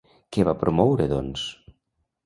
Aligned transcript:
Què 0.37 0.45
va 0.47 0.55
promoure, 0.63 1.09
doncs? 1.15 1.47